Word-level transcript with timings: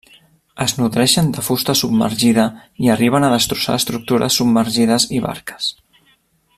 Es 0.63 0.71
nodreixen 0.83 1.27
de 1.35 1.43
fusta 1.47 1.75
submergida 1.81 2.45
i 2.85 2.91
arriben 2.95 3.27
a 3.27 3.29
destrossar 3.35 3.77
estructures 3.83 4.41
submergides 4.41 5.07
i 5.19 5.23
barques. 5.27 5.71